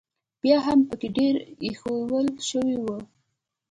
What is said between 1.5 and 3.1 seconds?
ایښوول شوې وې.